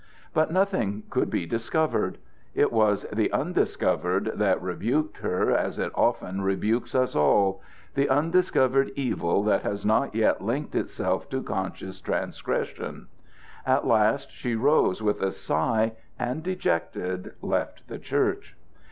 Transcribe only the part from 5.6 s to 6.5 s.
it often